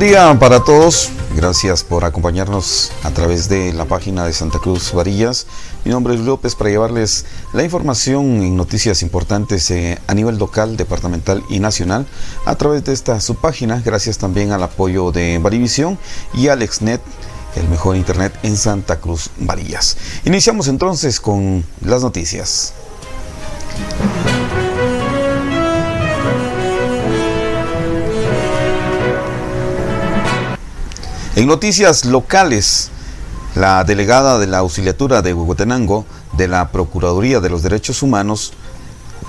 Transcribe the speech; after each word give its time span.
Muy 0.00 0.08
buen 0.08 0.32
día 0.32 0.38
para 0.40 0.64
todos. 0.64 1.10
Gracias 1.36 1.84
por 1.84 2.06
acompañarnos 2.06 2.90
a 3.02 3.10
través 3.10 3.50
de 3.50 3.74
la 3.74 3.84
página 3.84 4.24
de 4.24 4.32
Santa 4.32 4.58
Cruz 4.58 4.94
Varillas. 4.94 5.46
Mi 5.84 5.90
nombre 5.90 6.14
es 6.14 6.20
López 6.20 6.54
para 6.54 6.70
llevarles 6.70 7.26
la 7.52 7.64
información 7.64 8.42
y 8.42 8.48
noticias 8.48 9.02
importantes 9.02 9.70
eh, 9.70 9.98
a 10.06 10.14
nivel 10.14 10.38
local, 10.38 10.78
departamental 10.78 11.44
y 11.50 11.60
nacional 11.60 12.06
a 12.46 12.54
través 12.54 12.82
de 12.84 12.94
esta 12.94 13.20
subpágina. 13.20 13.82
Gracias 13.84 14.16
también 14.16 14.52
al 14.52 14.62
apoyo 14.62 15.12
de 15.12 15.36
Varivisión 15.36 15.98
y 16.32 16.48
Alexnet 16.48 17.02
el 17.56 17.68
mejor 17.68 17.94
internet 17.94 18.32
en 18.42 18.56
Santa 18.56 19.00
Cruz 19.00 19.28
Varillas. 19.36 19.98
Iniciamos 20.24 20.68
entonces 20.68 21.20
con 21.20 21.62
las 21.84 22.00
noticias. 22.00 22.72
En 31.40 31.46
noticias 31.46 32.04
locales, 32.04 32.90
la 33.54 33.82
delegada 33.84 34.38
de 34.38 34.46
la 34.46 34.58
Auxiliatura 34.58 35.22
de 35.22 35.32
Huehuetenango 35.32 36.04
de 36.36 36.48
la 36.48 36.70
Procuraduría 36.70 37.40
de 37.40 37.48
los 37.48 37.62
Derechos 37.62 38.02
Humanos 38.02 38.52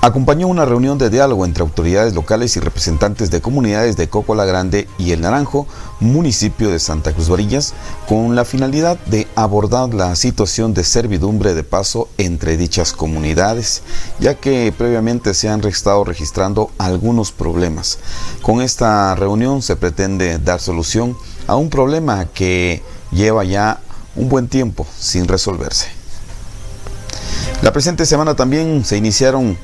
acompañó 0.02 0.48
una 0.48 0.66
reunión 0.66 0.98
de 0.98 1.10
diálogo 1.10 1.46
entre 1.46 1.64
autoridades 1.64 2.14
locales 2.14 2.58
y 2.58 2.60
representantes 2.60 3.32
de 3.32 3.40
comunidades 3.40 3.96
de 3.96 4.10
Coco 4.10 4.36
la 4.36 4.44
Grande 4.44 4.90
y 4.98 5.12
El 5.12 5.22
Naranjo, 5.22 5.68
municipio 6.02 6.70
de 6.70 6.80
Santa 6.80 7.14
Cruz 7.14 7.30
Varillas, 7.30 7.74
con 8.10 8.36
la 8.36 8.44
finalidad 8.44 8.98
de 9.06 9.30
abordar 9.36 9.94
la 9.94 10.14
situación 10.18 10.74
de 10.74 10.84
servidumbre 10.84 11.54
de 11.54 11.64
paso 11.64 12.10
entre 12.18 12.58
dichas 12.58 12.92
comunidades, 12.92 13.84
ya 14.20 14.36
que 14.36 14.74
previamente 14.78 15.34
se 15.34 15.48
han 15.48 15.64
estado 15.64 16.04
registrando 16.04 16.72
algunos 16.78 17.32
problemas. 17.32 18.00
Con 18.42 18.62
esta 18.62 19.16
reunión 19.16 19.62
se 19.62 19.78
pretende 19.78 20.40
dar 20.40 20.60
solución 20.60 21.16
un 21.56 21.70
problema 21.70 22.26
que 22.26 22.82
lleva 23.12 23.44
ya 23.44 23.80
un 24.16 24.30
buen 24.30 24.48
tiempo 24.48 24.86
sin 24.98 25.28
resolverse. 25.28 25.88
La 27.62 27.72
presente 27.72 28.06
semana 28.06 28.36
también 28.36 28.84
se 28.86 28.98
iniciaron 28.98 29.58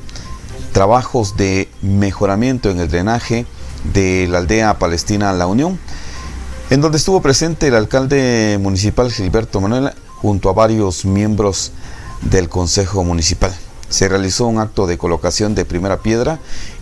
trabajos 0.71 1.35
de 1.37 1.69
mejoramiento 1.81 2.69
en 2.69 2.79
el 2.79 2.89
drenaje 2.89 3.45
de 3.93 4.27
la 4.29 4.39
aldea 4.39 4.77
palestina 4.77 5.33
La 5.33 5.47
Unión, 5.47 5.79
en 6.69 6.81
donde 6.81 6.97
estuvo 6.97 7.21
presente 7.21 7.67
el 7.67 7.75
alcalde 7.75 8.59
municipal 8.61 9.11
Gilberto 9.11 9.61
Manuel 9.61 9.93
junto 10.17 10.49
a 10.49 10.53
varios 10.53 11.05
miembros 11.05 11.71
del 12.21 12.49
Consejo 12.49 13.03
Municipal. 13.03 13.53
Se 13.89 14.09
realizó 14.09 14.47
un 14.47 14.59
acto 14.59 14.85
de 14.85 14.97
colocación 14.97 15.55
de 15.55 15.65
primera 15.65 15.97
piedra 16.01 16.39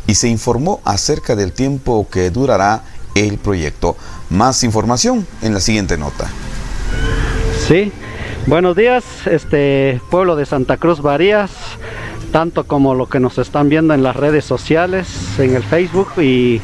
y 0.07 0.15
se 0.15 0.27
informó 0.27 0.81
acerca 0.83 1.35
del 1.35 1.53
tiempo 1.53 2.07
que 2.09 2.31
durará 2.31 2.83
el 3.15 3.37
proyecto. 3.37 3.95
Más 4.29 4.63
información 4.63 5.25
en 5.41 5.53
la 5.53 5.59
siguiente 5.59 5.97
nota. 5.97 6.29
Sí, 7.67 7.91
buenos 8.45 8.75
días, 8.75 9.03
este 9.25 9.99
pueblo 10.11 10.35
de 10.35 10.45
Santa 10.45 10.77
Cruz 10.77 11.01
Varías, 11.01 11.51
tanto 12.31 12.65
como 12.65 12.93
lo 12.93 13.07
que 13.07 13.19
nos 13.19 13.37
están 13.37 13.69
viendo 13.69 13.93
en 13.93 14.03
las 14.03 14.15
redes 14.15 14.45
sociales, 14.45 15.07
en 15.39 15.55
el 15.55 15.63
Facebook 15.63 16.21
y 16.21 16.61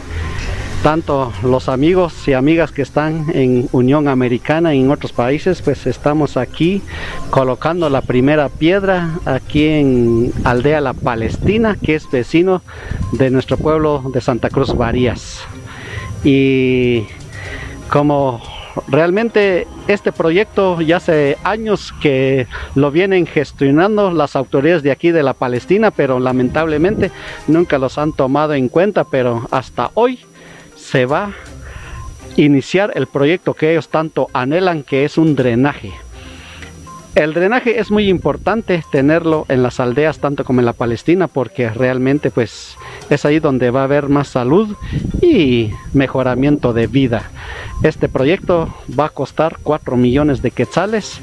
tanto 0.84 1.32
los 1.44 1.70
amigos 1.70 2.28
y 2.28 2.34
amigas 2.34 2.72
que 2.72 2.82
están 2.82 3.28
en 3.34 3.70
Unión 3.72 4.08
Americana 4.08 4.74
y 4.74 4.82
en 4.82 4.92
otros 4.92 5.14
países, 5.14 5.62
pues 5.62 5.86
estamos 5.88 6.38
aquí 6.38 6.82
colocando 7.30 7.90
la 7.90 8.02
primera 8.02 8.50
piedra 8.50 9.12
aquí 9.26 9.68
en 9.68 10.34
Aldea 10.44 10.82
La 10.82 10.94
Palestina, 10.94 11.78
que 11.82 11.96
es 11.96 12.10
vecino 12.12 12.62
de 13.14 13.30
nuestro 13.30 13.58
pueblo 13.58 14.04
de 14.12 14.22
Santa 14.22 14.50
Cruz 14.50 14.76
Varías 14.76 15.42
y 16.24 17.06
como 17.90 18.42
realmente 18.88 19.68
este 19.88 20.12
proyecto 20.12 20.80
ya 20.82 20.98
hace 20.98 21.38
años 21.44 21.94
que 22.02 22.48
lo 22.76 22.92
vienen 22.92 23.26
gestionando 23.26 24.12
las 24.12 24.36
autoridades 24.36 24.84
de 24.84 24.92
aquí 24.92 25.12
de 25.12 25.24
la 25.24 25.34
Palestina, 25.34 25.92
pero 25.92 26.20
lamentablemente 26.20 27.12
nunca 27.48 27.78
los 27.78 27.98
han 27.98 28.14
tomado 28.14 28.54
en 28.54 28.70
cuenta, 28.70 29.04
pero 29.04 29.48
hasta 29.52 29.92
hoy 29.94 30.20
se 30.76 31.06
va 31.06 31.26
a 31.26 31.32
iniciar 32.38 32.92
el 32.96 33.08
proyecto 33.08 33.54
que 33.54 33.72
ellos 33.72 33.90
tanto 33.90 34.30
anhelan, 34.34 34.84
que 34.84 35.06
es 35.06 35.18
un 35.18 35.36
drenaje. 35.36 35.92
El 37.14 37.34
drenaje 37.34 37.82
es 37.82 37.92
muy 37.92 38.08
importante 38.08 38.84
tenerlo 38.90 39.46
en 39.50 39.64
las 39.64 39.82
aldeas 39.82 40.20
tanto 40.20 40.46
como 40.46 40.62
en 40.62 40.66
la 40.66 40.72
Palestina 40.72 41.28
porque 41.28 41.70
realmente 41.70 42.32
pues 42.32 42.78
es 43.10 43.26
ahí 43.26 43.40
donde 43.40 43.70
va 43.70 43.82
a 43.82 43.84
haber 43.84 44.08
más 44.08 44.30
salud 44.30 44.78
y 45.22 45.72
mejoramiento 45.92 46.72
de 46.72 46.88
vida. 46.88 47.30
Este 47.84 48.08
proyecto 48.08 48.74
va 48.98 49.08
a 49.08 49.10
costar 49.10 49.58
4 49.62 49.98
millones 49.98 50.42
de 50.42 50.52
quetzales 50.52 51.20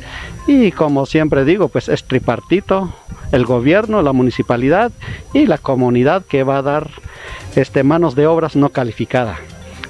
y 0.46 0.72
como 0.72 1.06
siempre 1.06 1.46
digo 1.46 1.68
pues 1.68 1.88
es 1.88 2.04
tripartito, 2.04 2.92
el 3.32 3.46
gobierno, 3.46 4.02
la 4.02 4.12
municipalidad 4.12 4.92
y 5.32 5.46
la 5.46 5.56
comunidad 5.56 6.22
que 6.22 6.42
va 6.42 6.58
a 6.58 6.62
dar 6.62 6.90
este 7.56 7.82
manos 7.82 8.14
de 8.14 8.26
obras 8.26 8.56
no 8.56 8.68
calificada. 8.68 9.38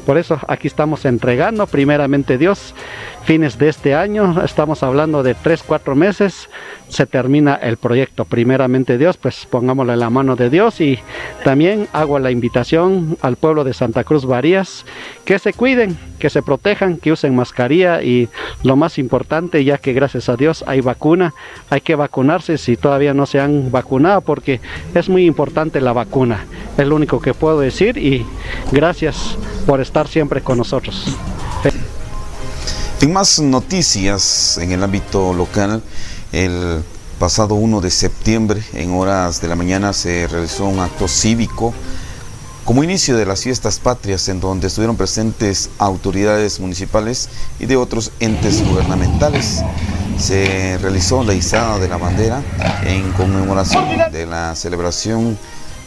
Por 0.07 0.17
eso 0.17 0.39
aquí 0.49 0.69
estamos 0.69 1.05
entregando 1.05 1.67
primeramente 1.67 2.39
Dios 2.39 2.73
fines 3.29 3.59
de 3.59 3.69
este 3.69 3.95
año, 3.95 4.43
estamos 4.43 4.83
hablando 4.83 5.23
de 5.23 5.35
3, 5.35 5.63
4 5.67 5.95
meses, 5.95 6.49
se 6.89 7.05
termina 7.05 7.57
el 7.57 7.77
proyecto. 7.77 8.25
Primeramente 8.25 8.97
Dios, 8.97 9.19
pues 9.19 9.47
pongámoslo 9.51 9.93
en 9.93 10.01
la 10.01 10.09
mano 10.09 10.35
de 10.35 10.49
Dios 10.49 10.81
y 10.81 10.99
también 11.45 11.89
hago 11.93 12.19
la 12.21 12.31
invitación 12.31 13.19
al 13.21 13.37
pueblo 13.37 13.65
de 13.65 13.75
Santa 13.75 14.03
Cruz 14.03 14.25
Varías 14.25 14.87
que 15.27 15.39
se 15.39 15.53
cuiden, 15.53 15.99
que 16.19 16.31
se 16.31 16.41
protejan, 16.41 16.97
que 16.97 17.13
usen 17.13 17.37
mascarilla 17.37 18.03
y 18.03 18.31
lo 18.63 18.77
más 18.77 18.97
importante, 18.97 19.63
ya 19.63 19.77
que 19.77 19.93
gracias 19.93 20.31
a 20.31 20.37
Dios 20.37 20.65
hay 20.67 20.81
vacuna, 20.81 21.35
hay 21.69 21.83
que 21.83 21.97
vacunarse 21.97 22.57
si 22.57 22.79
todavía 22.79 23.13
no 23.13 23.27
se 23.27 23.41
han 23.41 23.71
vacunado 23.71 24.23
porque 24.23 24.63
es 24.95 25.11
muy 25.11 25.27
importante 25.27 25.83
la 25.83 25.93
vacuna. 25.93 26.47
Es 26.79 26.87
lo 26.87 26.97
único 26.97 27.21
que 27.21 27.35
puedo 27.35 27.61
decir 27.61 27.99
y 27.99 28.25
gracias 28.73 29.37
por 29.67 29.83
estar 29.83 30.09
siempre 30.09 30.41
con 30.41 30.57
nosotros. 30.57 31.15
En 33.01 33.13
más 33.13 33.39
noticias 33.39 34.59
en 34.59 34.73
el 34.73 34.83
ámbito 34.83 35.33
local, 35.33 35.85
el 36.33 36.83
pasado 37.21 37.55
1 37.55 37.81
de 37.81 37.93
septiembre, 37.93 38.61
en 38.73 38.93
horas 38.93 39.41
de 39.41 39.47
la 39.47 39.55
mañana, 39.55 39.93
se 39.93 40.27
realizó 40.27 40.65
un 40.65 40.81
acto 40.81 41.07
cívico 41.07 41.73
como 42.65 42.83
inicio 42.83 43.17
de 43.17 43.25
las 43.25 43.43
fiestas 43.43 43.79
patrias 43.79 44.29
en 44.29 44.41
donde 44.41 44.67
estuvieron 44.67 44.97
presentes 44.97 45.71
autoridades 45.79 46.59
municipales 46.59 47.29
y 47.61 47.67
de 47.67 47.77
otros 47.77 48.11
entes 48.19 48.67
gubernamentales. 48.67 49.63
Se 50.19 50.77
realizó 50.79 51.23
la 51.23 51.35
izada 51.35 51.79
de 51.79 51.87
la 51.87 51.99
bandera 51.99 52.43
en 52.83 53.13
conmemoración 53.13 54.11
de 54.11 54.27
la 54.27 54.57
celebración 54.57 55.39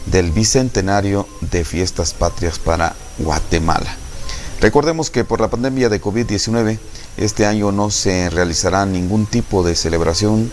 del 0.06 0.32
bicentenario 0.32 1.28
de 1.42 1.66
fiestas 1.66 2.14
patrias 2.14 2.58
para 2.58 2.96
Guatemala. 3.18 3.98
Recordemos 4.62 5.10
que 5.10 5.24
por 5.24 5.42
la 5.42 5.50
pandemia 5.50 5.90
de 5.90 6.00
COVID-19 6.00 6.78
este 7.18 7.46
año 7.46 7.72
no 7.72 7.90
se 7.90 8.30
realizará 8.30 8.86
ningún 8.86 9.26
tipo 9.26 9.64
de 9.64 9.76
celebración 9.76 10.52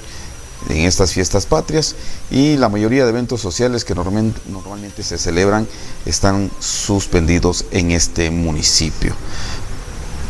en 0.69 0.79
estas 0.79 1.13
fiestas 1.13 1.47
patrias 1.47 1.95
y 2.31 2.57
la 2.57 2.69
mayoría 2.69 3.05
de 3.05 3.11
eventos 3.11 3.41
sociales 3.41 3.85
que 3.85 3.95
normalmente, 3.95 5.03
se 5.03 5.19
celebran 5.19 5.67
están 6.05 6.51
suspendidos 6.59 7.65
en 7.71 7.93
este 7.93 8.31
municipio. 8.31 9.15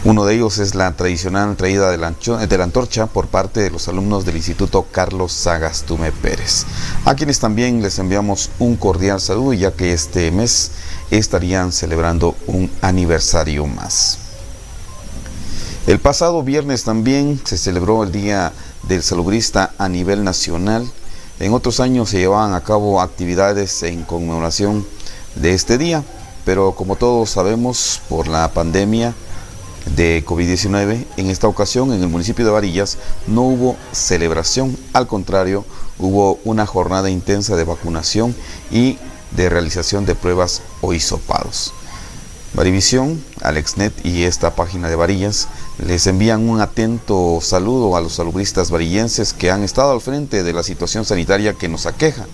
Uno 0.04 0.24
de 0.24 0.36
ellos 0.36 0.58
es 0.58 0.76
la 0.76 0.92
tradicional 0.92 1.56
traída 1.56 1.90
de 1.90 1.98
la, 1.98 2.14
antorcha 2.62 3.06
por 3.06 3.26
parte 3.26 3.60
de 3.60 3.70
los 3.70 3.88
alumnos 3.88 4.24
del 4.24 4.36
Instituto 4.36 4.86
Carlos 4.92 5.32
Sagastume 5.32 6.12
Pérez, 6.12 6.66
a 7.04 7.16
quienes 7.16 7.40
también 7.40 7.82
les 7.82 7.98
enviamos 7.98 8.50
un 8.60 8.76
cordial 8.76 9.20
saludo 9.20 9.54
ya 9.54 9.72
que 9.72 9.92
este 9.92 10.30
mes 10.30 10.70
estarían 11.10 11.72
celebrando 11.72 12.36
un 12.46 12.70
aniversario 12.80 13.66
más. 13.66 14.27
El 15.88 16.00
pasado 16.00 16.42
viernes 16.42 16.84
también 16.84 17.40
se 17.44 17.56
celebró 17.56 18.02
el 18.02 18.12
Día 18.12 18.52
del 18.82 19.02
Salubrista 19.02 19.72
a 19.78 19.88
nivel 19.88 20.22
nacional. 20.22 20.86
En 21.40 21.54
otros 21.54 21.80
años 21.80 22.10
se 22.10 22.18
llevaban 22.18 22.52
a 22.52 22.62
cabo 22.62 23.00
actividades 23.00 23.82
en 23.84 24.02
conmemoración 24.02 24.86
de 25.34 25.54
este 25.54 25.78
día, 25.78 26.04
pero 26.44 26.72
como 26.72 26.96
todos 26.96 27.30
sabemos, 27.30 28.02
por 28.10 28.28
la 28.28 28.52
pandemia 28.52 29.14
de 29.96 30.22
COVID-19, 30.26 31.06
en 31.16 31.30
esta 31.30 31.48
ocasión 31.48 31.90
en 31.94 32.02
el 32.02 32.08
municipio 32.10 32.44
de 32.44 32.50
Varillas 32.50 32.98
no 33.26 33.44
hubo 33.44 33.74
celebración, 33.90 34.76
al 34.92 35.06
contrario, 35.06 35.64
hubo 35.98 36.38
una 36.44 36.66
jornada 36.66 37.08
intensa 37.08 37.56
de 37.56 37.64
vacunación 37.64 38.36
y 38.70 38.98
de 39.30 39.48
realización 39.48 40.04
de 40.04 40.14
pruebas 40.14 40.60
o 40.82 40.92
hisopados. 40.92 41.72
Varivisión, 42.54 43.22
Alexnet 43.42 43.92
y 44.04 44.24
esta 44.24 44.54
página 44.54 44.88
de 44.88 44.96
Varillas 44.96 45.48
les 45.78 46.06
envían 46.08 46.48
un 46.48 46.60
atento 46.60 47.38
saludo 47.40 47.96
a 47.96 48.00
los 48.00 48.14
salubristas 48.14 48.70
varillenses 48.70 49.32
que 49.32 49.50
han 49.50 49.62
estado 49.62 49.92
al 49.92 50.00
frente 50.00 50.42
de 50.42 50.52
la 50.52 50.62
situación 50.62 51.04
sanitaria 51.04 51.54
que 51.54 51.68
nos 51.68 51.86
aqueja, 51.86 52.26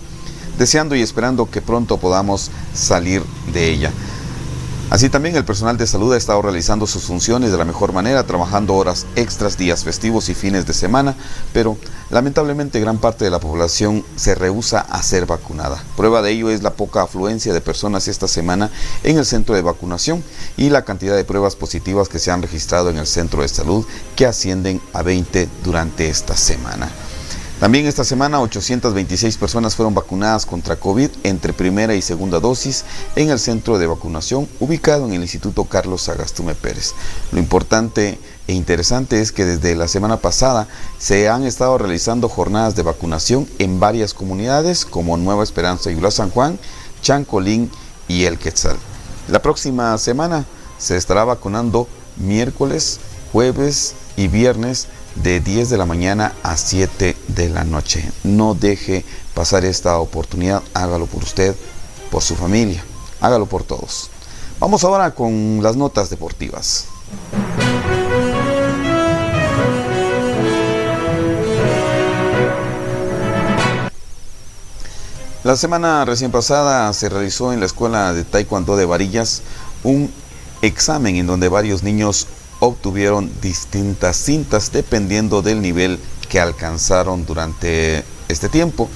deseando 0.57 0.95
y 0.95 1.01
esperando 1.01 1.49
que 1.49 1.61
pronto 1.61 1.97
podamos 1.97 2.49
salir 2.73 3.23
de 3.53 3.69
ella. 3.71 3.91
Así 4.95 5.09
también 5.09 5.35
el 5.35 5.43
personal 5.43 5.75
de 5.75 5.87
salud 5.87 6.13
ha 6.13 6.17
estado 6.17 6.41
realizando 6.41 6.87
sus 6.87 7.03
funciones 7.03 7.51
de 7.51 7.57
la 7.57 7.65
mejor 7.65 7.91
manera, 7.91 8.23
trabajando 8.23 8.75
horas 8.75 9.05
extras, 9.17 9.57
días 9.57 9.83
festivos 9.83 10.29
y 10.29 10.33
fines 10.33 10.65
de 10.65 10.71
semana, 10.71 11.17
pero 11.51 11.77
lamentablemente 12.11 12.79
gran 12.79 12.97
parte 12.97 13.25
de 13.25 13.29
la 13.29 13.41
población 13.41 14.05
se 14.15 14.35
rehúsa 14.35 14.79
a 14.79 15.03
ser 15.03 15.25
vacunada. 15.25 15.83
Prueba 15.97 16.21
de 16.21 16.31
ello 16.31 16.49
es 16.49 16.63
la 16.63 16.75
poca 16.75 17.01
afluencia 17.01 17.51
de 17.51 17.59
personas 17.59 18.07
esta 18.07 18.29
semana 18.29 18.71
en 19.03 19.17
el 19.17 19.25
centro 19.25 19.53
de 19.53 19.63
vacunación 19.63 20.23
y 20.55 20.69
la 20.69 20.85
cantidad 20.85 21.17
de 21.17 21.25
pruebas 21.25 21.57
positivas 21.57 22.07
que 22.07 22.19
se 22.19 22.31
han 22.31 22.41
registrado 22.41 22.89
en 22.89 22.97
el 22.97 23.05
centro 23.05 23.41
de 23.41 23.49
salud, 23.49 23.85
que 24.15 24.25
ascienden 24.25 24.79
a 24.93 25.01
20 25.01 25.49
durante 25.61 26.07
esta 26.07 26.37
semana. 26.37 26.89
También 27.59 27.85
esta 27.85 28.03
semana 28.03 28.41
826 28.41 29.37
personas 29.37 29.77
fueron 29.77 29.93
vacunadas 29.93 30.45
contra 30.45 30.75
COVID 30.75 31.09
entre 31.23 31.53
primera 31.53 31.95
y 31.95 32.01
segunda 32.01 32.41
dosis 32.41 32.83
en 33.15 33.29
el 33.29 33.39
centro 33.39 33.79
de 33.79 33.87
vacunación 33.87 34.45
ubicado 34.59 35.05
en 35.05 35.13
el 35.13 35.21
Instituto 35.21 35.63
Carlos 35.63 36.01
Sagastume 36.01 36.53
Pérez. 36.53 36.93
Lo 37.31 37.39
importante 37.39 38.19
e 38.47 38.53
interesante 38.53 39.21
es 39.21 39.31
que 39.31 39.45
desde 39.45 39.73
la 39.75 39.87
semana 39.87 40.17
pasada 40.17 40.67
se 40.99 41.29
han 41.29 41.45
estado 41.45 41.77
realizando 41.77 42.27
jornadas 42.27 42.75
de 42.75 42.83
vacunación 42.83 43.47
en 43.57 43.79
varias 43.79 44.13
comunidades 44.13 44.83
como 44.83 45.15
Nueva 45.15 45.43
Esperanza 45.43 45.89
y 45.91 46.11
San 46.11 46.31
Juan, 46.31 46.59
Chancolín 47.01 47.71
y 48.09 48.25
El 48.25 48.37
Quetzal. 48.37 48.75
La 49.29 49.41
próxima 49.41 49.97
semana 49.97 50.45
se 50.77 50.97
estará 50.97 51.23
vacunando 51.23 51.87
miércoles, 52.17 52.99
jueves 53.31 53.95
y 54.17 54.27
viernes 54.27 54.89
de 55.15 55.39
10 55.39 55.69
de 55.69 55.77
la 55.77 55.85
mañana 55.85 56.33
a 56.43 56.57
7 56.57 57.15
de 57.27 57.49
la 57.49 57.63
noche. 57.63 58.11
No 58.23 58.53
deje 58.53 59.05
pasar 59.33 59.65
esta 59.65 59.97
oportunidad, 59.99 60.61
hágalo 60.73 61.05
por 61.07 61.23
usted, 61.23 61.55
por 62.11 62.21
su 62.21 62.35
familia, 62.35 62.83
hágalo 63.21 63.45
por 63.45 63.63
todos. 63.63 64.09
Vamos 64.59 64.83
ahora 64.83 65.11
con 65.11 65.59
las 65.61 65.75
notas 65.75 66.09
deportivas. 66.09 66.85
La 75.43 75.55
semana 75.55 76.05
recién 76.05 76.31
pasada 76.31 76.91
se 76.93 77.07
realizó 77.07 77.53
en 77.53 77.59
la 77.59 77.67
Escuela 77.67 78.13
de 78.13 78.23
Taekwondo 78.23 78.75
de 78.77 78.85
Varillas 78.85 79.43
un 79.83 80.11
examen 80.63 81.17
en 81.17 81.27
donde 81.27 81.49
varios 81.49 81.83
niños 81.83 82.25
obtuvieron 82.65 83.31
distintas 83.41 84.17
cintas 84.17 84.71
dependiendo 84.71 85.41
del 85.41 85.61
nivel 85.61 85.99
que 86.29 86.39
alcanzaron 86.39 87.25
durante 87.25 88.03
este 88.27 88.49
tiempo. 88.49 88.89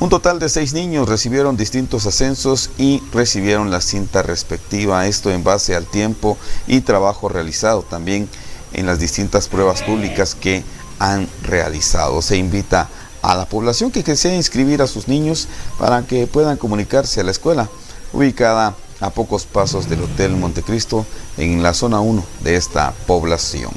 Un 0.00 0.08
total 0.08 0.38
de 0.38 0.48
seis 0.48 0.72
niños 0.72 1.08
recibieron 1.08 1.58
distintos 1.58 2.06
ascensos 2.06 2.70
y 2.78 3.02
recibieron 3.12 3.70
la 3.70 3.82
cinta 3.82 4.22
respectiva, 4.22 5.06
esto 5.06 5.30
en 5.30 5.44
base 5.44 5.76
al 5.76 5.84
tiempo 5.84 6.38
y 6.66 6.80
trabajo 6.80 7.28
realizado 7.28 7.82
también 7.82 8.28
en 8.72 8.86
las 8.86 8.98
distintas 8.98 9.48
pruebas 9.48 9.82
públicas 9.82 10.34
que 10.34 10.64
han 10.98 11.28
realizado. 11.42 12.22
Se 12.22 12.38
invita 12.38 12.88
a 13.20 13.34
la 13.34 13.44
población 13.44 13.90
que 13.90 14.02
desea 14.02 14.34
inscribir 14.34 14.80
a 14.80 14.86
sus 14.86 15.06
niños 15.06 15.48
para 15.78 16.02
que 16.06 16.26
puedan 16.26 16.56
comunicarse 16.56 17.20
a 17.20 17.24
la 17.24 17.32
escuela 17.32 17.68
ubicada 18.14 18.74
a 19.00 19.10
pocos 19.10 19.44
pasos 19.44 19.88
del 19.88 20.02
Hotel 20.02 20.32
Montecristo 20.32 21.06
en 21.36 21.62
la 21.62 21.74
zona 21.74 22.00
1 22.00 22.24
de 22.42 22.56
esta 22.56 22.92
población. 23.06 23.72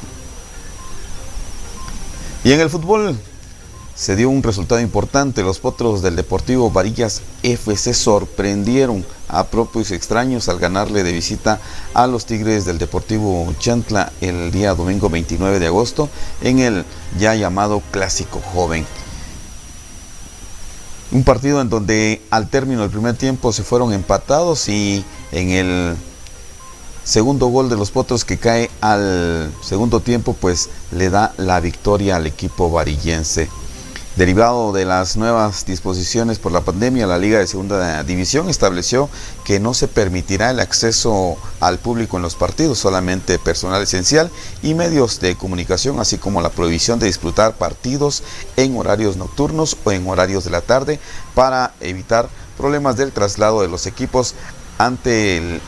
Y 2.43 2.51
en 2.51 2.59
el 2.59 2.69
fútbol 2.69 3.17
se 3.95 4.15
dio 4.15 4.29
un 4.29 4.43
resultado 4.43 4.81
importante. 4.81 5.43
Los 5.43 5.59
potros 5.59 6.01
del 6.01 6.15
Deportivo 6.15 6.71
Varillas 6.71 7.21
FC 7.43 7.93
sorprendieron 7.93 9.05
a 9.29 9.45
propios 9.45 9.91
extraños 9.91 10.49
al 10.49 10.59
ganarle 10.59 11.03
de 11.03 11.11
visita 11.11 11.59
a 11.93 12.07
los 12.07 12.25
Tigres 12.25 12.65
del 12.65 12.77
Deportivo 12.77 13.53
Chantla 13.59 14.11
el 14.21 14.51
día 14.51 14.75
domingo 14.75 15.09
29 15.09 15.59
de 15.59 15.67
agosto 15.67 16.09
en 16.41 16.59
el 16.59 16.85
ya 17.17 17.35
llamado 17.35 17.81
Clásico 17.91 18.41
Joven. 18.53 18.85
Un 21.13 21.23
partido 21.23 21.61
en 21.61 21.69
donde 21.69 22.23
al 22.31 22.49
término 22.49 22.81
del 22.81 22.89
primer 22.89 23.15
tiempo 23.15 23.53
se 23.53 23.63
fueron 23.63 23.93
empatados 23.93 24.67
y 24.67 25.05
en 25.31 25.51
el 25.51 25.95
segundo 27.03 27.47
gol 27.47 27.69
de 27.69 27.75
los 27.75 27.91
Potros 27.91 28.25
que 28.25 28.39
cae 28.39 28.71
al 28.81 29.51
segundo 29.61 29.99
tiempo 29.99 30.33
pues 30.33 30.71
le 30.91 31.11
da 31.11 31.31
la 31.37 31.59
victoria 31.59 32.15
al 32.15 32.25
equipo 32.25 32.71
varillense. 32.71 33.47
Derivado 34.15 34.73
de 34.73 34.85
las 34.85 35.17
nuevas 35.17 35.65
disposiciones 35.65 36.37
por 36.37 36.51
la 36.51 36.61
pandemia, 36.61 37.07
la 37.07 37.17
Liga 37.17 37.39
de 37.39 37.47
Segunda 37.47 38.03
División 38.03 38.47
estableció 38.47 39.09
que 39.43 39.59
no 39.59 39.73
se 39.73 39.87
permitirá 39.87 40.51
el 40.51 40.59
acceso 40.59 41.35
al 41.59 41.79
público 41.79 42.17
en 42.17 42.21
los 42.21 42.35
partidos, 42.35 42.77
solamente 42.77 43.39
personal 43.39 43.81
esencial 43.81 44.29
y 44.61 44.75
medios 44.75 45.19
de 45.19 45.35
comunicación, 45.35 45.99
así 45.99 46.19
como 46.19 46.43
la 46.43 46.51
prohibición 46.51 46.99
de 46.99 47.07
disfrutar 47.07 47.55
partidos 47.55 48.21
en 48.55 48.77
horarios 48.77 49.17
nocturnos 49.17 49.77
o 49.83 49.91
en 49.91 50.07
horarios 50.07 50.43
de 50.43 50.51
la 50.51 50.61
tarde 50.61 50.99
para 51.33 51.73
evitar 51.81 52.29
problemas 52.55 52.97
del 52.97 53.13
traslado 53.13 53.63
de 53.63 53.67
los 53.67 53.87
equipos 53.87 54.35
ante 54.77 55.37
el 55.37 55.59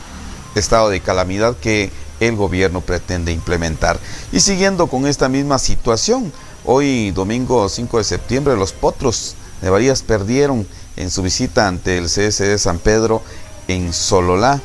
estado 0.54 0.88
de 0.90 1.00
calamidad 1.00 1.56
que 1.56 1.90
el 2.20 2.36
gobierno 2.36 2.80
pretende 2.80 3.32
implementar. 3.32 3.98
Y 4.30 4.38
siguiendo 4.38 4.86
con 4.86 5.04
esta 5.08 5.28
misma 5.28 5.58
situación, 5.58 6.32
Hoy, 6.68 7.12
domingo 7.12 7.68
5 7.68 7.98
de 7.98 8.02
septiembre, 8.02 8.56
los 8.56 8.72
Potros 8.72 9.36
de 9.62 9.70
Varías 9.70 10.02
perdieron 10.02 10.66
en 10.96 11.12
su 11.12 11.22
visita 11.22 11.68
ante 11.68 11.96
el 11.96 12.06
CSD 12.06 12.58
San 12.58 12.80
Pedro 12.80 13.22
en 13.68 13.92
Sololá 13.92 14.60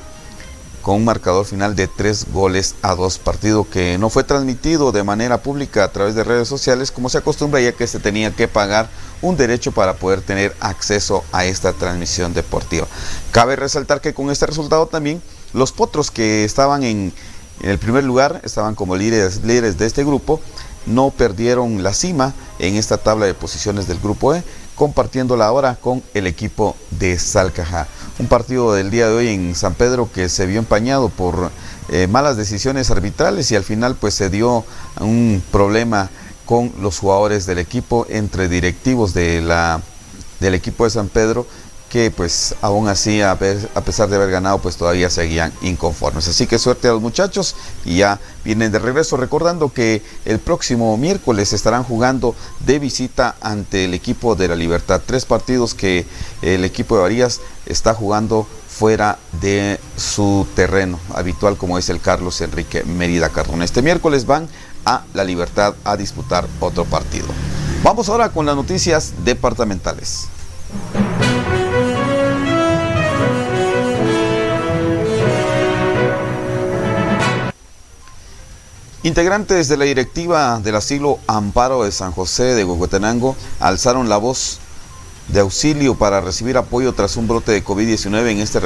con 0.81 0.95
un 0.95 1.05
marcador 1.05 1.45
final 1.45 1.75
de 1.75 1.87
tres 1.87 2.25
goles 2.33 2.73
a 2.81 2.95
dos, 2.95 3.19
partido 3.19 3.69
que 3.69 3.99
no 3.99 4.09
fue 4.09 4.23
transmitido 4.23 4.91
de 4.91 5.03
manera 5.03 5.43
pública 5.43 5.83
a 5.83 5.91
través 5.91 6.15
de 6.15 6.23
redes 6.23 6.47
sociales 6.47 6.89
como 6.89 7.07
se 7.07 7.19
acostumbra 7.19 7.61
ya 7.61 7.73
que 7.73 7.85
se 7.85 7.99
tenía 7.99 8.31
que 8.31 8.47
pagar 8.47 8.89
un 9.21 9.37
derecho 9.37 9.71
para 9.71 9.93
poder 9.93 10.21
tener 10.21 10.55
acceso 10.59 11.23
a 11.31 11.45
esta 11.45 11.71
transmisión 11.71 12.33
deportiva. 12.33 12.87
Cabe 13.29 13.55
resaltar 13.55 14.01
que 14.01 14.15
con 14.15 14.31
este 14.31 14.47
resultado 14.47 14.87
también 14.87 15.21
los 15.53 15.71
potros 15.71 16.09
que 16.09 16.45
estaban 16.45 16.81
en, 16.81 17.13
el 17.61 17.77
primer 17.77 18.03
lugar, 18.03 18.41
estaban 18.43 18.73
como 18.73 18.95
líderes, 18.95 19.43
líderes 19.43 19.77
de 19.77 19.85
este 19.85 20.03
grupo, 20.03 20.41
no 20.85 21.09
perdieron 21.09 21.83
la 21.83 21.93
cima 21.93 22.33
en 22.59 22.75
esta 22.75 22.97
tabla 22.97 23.25
de 23.25 23.33
posiciones 23.33 23.87
del 23.87 23.99
grupo 23.99 24.35
E, 24.35 24.43
compartiéndola 24.75 25.45
ahora 25.45 25.75
con 25.75 26.01
el 26.13 26.27
equipo 26.27 26.75
de 26.91 27.19
Salcaja. 27.19 27.87
Un 28.19 28.27
partido 28.27 28.73
del 28.73 28.89
día 28.89 29.07
de 29.07 29.13
hoy 29.13 29.27
en 29.27 29.55
San 29.55 29.73
Pedro 29.73 30.09
que 30.11 30.29
se 30.29 30.45
vio 30.45 30.59
empañado 30.59 31.09
por 31.09 31.51
eh, 31.89 32.07
malas 32.07 32.37
decisiones 32.37 32.89
arbitrales 32.89 33.51
y 33.51 33.55
al 33.55 33.63
final 33.63 33.95
pues 33.95 34.13
se 34.13 34.29
dio 34.29 34.65
un 34.99 35.43
problema 35.51 36.09
con 36.45 36.71
los 36.81 36.99
jugadores 36.99 37.45
del 37.45 37.59
equipo 37.59 38.05
entre 38.09 38.49
directivos 38.49 39.13
de 39.13 39.41
la, 39.41 39.81
del 40.39 40.53
equipo 40.53 40.83
de 40.83 40.89
San 40.89 41.09
Pedro 41.09 41.45
que 41.91 42.09
pues 42.09 42.55
aún 42.61 42.87
así 42.87 43.21
a, 43.21 43.37
pesar 43.37 44.07
de 44.07 44.15
haber 44.15 44.31
ganado 44.31 44.59
pues 44.59 44.77
todavía 44.77 45.09
seguían 45.09 45.51
inconformes. 45.61 46.25
Así 46.25 46.47
que 46.47 46.57
suerte 46.57 46.87
a 46.87 46.93
los 46.93 47.01
muchachos 47.01 47.55
y 47.83 47.97
ya 47.97 48.17
vienen 48.45 48.71
de 48.71 48.79
regreso 48.79 49.17
recordando 49.17 49.73
que 49.73 50.01
el 50.23 50.39
próximo 50.39 50.95
miércoles 50.95 51.51
estarán 51.51 51.83
jugando 51.83 52.33
de 52.65 52.79
visita 52.79 53.35
ante 53.41 53.83
el 53.83 53.93
equipo 53.93 54.35
de 54.35 54.47
la 54.47 54.55
Libertad. 54.55 55.01
Tres 55.05 55.25
partidos 55.25 55.73
que 55.73 56.05
el 56.41 56.63
equipo 56.63 56.95
de 56.95 57.01
Varías 57.01 57.41
está 57.65 57.93
jugando 57.93 58.47
fuera 58.69 59.19
de 59.41 59.77
su 59.97 60.47
terreno 60.55 60.97
habitual 61.13 61.57
como 61.57 61.77
es 61.77 61.89
el 61.89 61.99
Carlos 61.99 62.39
Enrique 62.39 62.85
Mérida 62.85 63.27
Cardona. 63.27 63.65
Este 63.65 63.81
miércoles 63.81 64.25
van 64.25 64.47
a 64.85 65.03
la 65.13 65.25
Libertad 65.25 65.75
a 65.83 65.97
disputar 65.97 66.47
otro 66.61 66.85
partido. 66.85 67.27
Vamos 67.83 68.07
ahora 68.07 68.29
con 68.29 68.45
las 68.45 68.55
noticias 68.55 69.13
departamentales. 69.25 70.29
Integrantes 79.03 79.67
de 79.67 79.77
la 79.77 79.85
directiva 79.85 80.59
del 80.59 80.75
asilo 80.75 81.17
Amparo 81.25 81.83
de 81.83 81.91
San 81.91 82.11
José 82.11 82.53
de 82.53 82.63
Huehuetenango 82.63 83.35
alzaron 83.59 84.09
la 84.09 84.17
voz 84.17 84.59
de 85.29 85.39
auxilio 85.39 85.95
para 85.95 86.21
recibir 86.21 86.55
apoyo 86.55 86.93
tras 86.93 87.17
un 87.17 87.27
brote 87.27 87.51
de 87.51 87.65
COVID-19 87.65 88.29
en 88.29 88.37
este, 88.37 88.59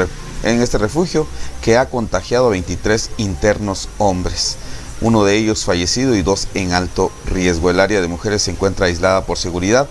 en 0.44 0.62
este 0.62 0.78
refugio 0.78 1.26
que 1.62 1.78
ha 1.78 1.90
contagiado 1.90 2.48
a 2.48 2.50
23 2.50 3.12
internos 3.16 3.88
hombres, 3.98 4.58
uno 5.00 5.24
de 5.24 5.38
ellos 5.38 5.64
fallecido 5.64 6.18
y 6.18 6.22
dos 6.22 6.50
en 6.54 6.74
alto 6.74 7.14
riesgo. 7.26 7.70
El 7.70 7.80
área 7.80 8.02
de 8.02 8.10
mujeres 8.10 8.42
se 8.42 8.52
encuentra 8.52 8.88
aislada 8.88 9.26
por 9.26 9.38
seguridad. 9.38 9.88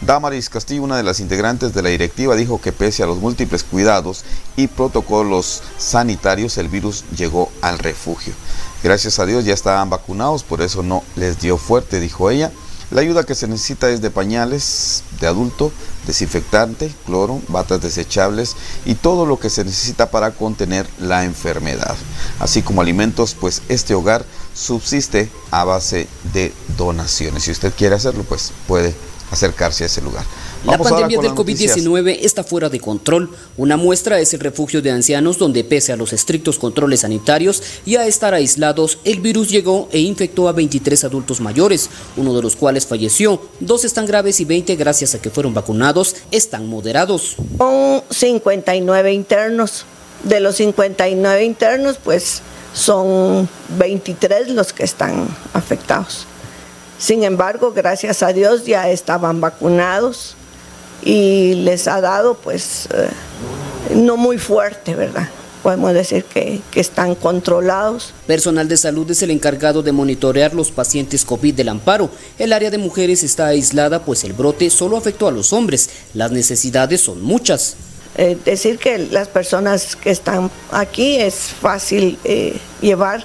Damaris 0.00 0.50
Castillo, 0.50 0.82
una 0.82 0.96
de 0.96 1.02
las 1.02 1.20
integrantes 1.20 1.72
de 1.72 1.82
la 1.82 1.88
directiva, 1.88 2.36
dijo 2.36 2.60
que 2.60 2.72
pese 2.72 3.02
a 3.02 3.06
los 3.06 3.18
múltiples 3.18 3.64
cuidados 3.64 4.24
y 4.56 4.66
protocolos 4.66 5.62
sanitarios, 5.78 6.58
el 6.58 6.68
virus 6.68 7.04
llegó 7.16 7.50
al 7.62 7.78
refugio. 7.78 8.34
Gracias 8.82 9.18
a 9.18 9.26
Dios 9.26 9.44
ya 9.44 9.54
estaban 9.54 9.88
vacunados, 9.90 10.44
por 10.44 10.60
eso 10.60 10.82
no 10.82 11.02
les 11.16 11.40
dio 11.40 11.56
fuerte, 11.56 11.98
dijo 11.98 12.30
ella. 12.30 12.52
La 12.90 13.00
ayuda 13.00 13.24
que 13.24 13.34
se 13.34 13.48
necesita 13.48 13.90
es 13.90 14.00
de 14.00 14.10
pañales 14.10 15.02
de 15.18 15.26
adulto, 15.26 15.72
desinfectante, 16.06 16.94
cloro, 17.04 17.40
batas 17.48 17.80
desechables 17.80 18.54
y 18.84 18.94
todo 18.94 19.26
lo 19.26 19.40
que 19.40 19.50
se 19.50 19.64
necesita 19.64 20.10
para 20.10 20.30
contener 20.30 20.86
la 21.00 21.24
enfermedad, 21.24 21.96
así 22.38 22.62
como 22.62 22.82
alimentos, 22.82 23.34
pues 23.34 23.62
este 23.68 23.94
hogar 23.94 24.24
subsiste 24.54 25.28
a 25.50 25.64
base 25.64 26.06
de 26.32 26.52
donaciones. 26.76 27.42
Si 27.42 27.50
usted 27.50 27.72
quiere 27.76 27.96
hacerlo, 27.96 28.22
pues 28.22 28.52
puede 28.68 28.94
acercarse 29.30 29.84
a 29.84 29.86
ese 29.86 30.00
lugar. 30.00 30.24
La 30.64 30.78
pandemia 30.78 31.20
del 31.20 31.32
COVID-19 31.32 32.18
está 32.22 32.42
fuera 32.42 32.68
de 32.68 32.80
control. 32.80 33.30
Una 33.56 33.76
muestra 33.76 34.18
es 34.18 34.34
el 34.34 34.40
refugio 34.40 34.82
de 34.82 34.90
ancianos 34.90 35.38
donde 35.38 35.62
pese 35.62 35.92
a 35.92 35.96
los 35.96 36.12
estrictos 36.12 36.58
controles 36.58 37.00
sanitarios 37.00 37.62
y 37.84 37.96
a 37.96 38.06
estar 38.06 38.34
aislados, 38.34 38.98
el 39.04 39.20
virus 39.20 39.48
llegó 39.48 39.88
e 39.92 40.00
infectó 40.00 40.48
a 40.48 40.52
23 40.52 41.04
adultos 41.04 41.40
mayores, 41.40 41.88
uno 42.16 42.34
de 42.34 42.42
los 42.42 42.56
cuales 42.56 42.86
falleció. 42.86 43.40
Dos 43.60 43.84
están 43.84 44.06
graves 44.06 44.40
y 44.40 44.44
20 44.44 44.74
gracias 44.76 45.14
a 45.14 45.20
que 45.20 45.30
fueron 45.30 45.54
vacunados 45.54 46.16
están 46.30 46.66
moderados. 46.66 47.36
Son 47.58 48.02
59 48.10 49.12
internos. 49.12 49.84
De 50.24 50.40
los 50.40 50.56
59 50.56 51.44
internos, 51.44 51.98
pues 52.02 52.40
son 52.72 53.48
23 53.78 54.48
los 54.48 54.72
que 54.72 54.82
están 54.82 55.28
afectados. 55.52 56.26
Sin 56.98 57.24
embargo, 57.24 57.72
gracias 57.72 58.22
a 58.22 58.32
Dios 58.32 58.64
ya 58.64 58.88
estaban 58.90 59.40
vacunados 59.40 60.34
y 61.02 61.54
les 61.56 61.88
ha 61.88 62.00
dado 62.00 62.34
pues 62.34 62.88
eh, 62.94 63.08
no 63.94 64.16
muy 64.16 64.38
fuerte, 64.38 64.94
¿verdad? 64.94 65.28
Podemos 65.62 65.92
decir 65.94 66.24
que, 66.24 66.60
que, 66.70 66.80
están 66.80 67.16
controlados. 67.16 68.14
Personal 68.26 68.68
de 68.68 68.76
salud 68.76 69.10
es 69.10 69.22
el 69.22 69.32
encargado 69.32 69.82
de 69.82 69.90
monitorear 69.90 70.54
los 70.54 70.70
pacientes 70.70 71.24
COVID 71.24 71.54
del 71.54 71.68
amparo. 71.68 72.08
El 72.38 72.52
área 72.52 72.70
de 72.70 72.78
mujeres 72.78 73.24
está 73.24 73.48
aislada 73.48 74.04
pues 74.04 74.22
el 74.22 74.32
brote 74.32 74.70
solo 74.70 74.96
afectó 74.96 75.26
a 75.26 75.32
los 75.32 75.52
hombres. 75.52 75.90
Las 76.14 76.30
necesidades 76.30 77.00
son 77.00 77.20
muchas. 77.20 77.76
Eh, 78.16 78.38
decir 78.44 78.78
que 78.78 78.96
las 78.98 79.28
personas 79.28 79.96
que 79.96 80.10
están 80.10 80.50
aquí 80.70 81.16
es 81.16 81.34
fácil 81.34 82.18
eh, 82.24 82.56
llevar 82.80 83.24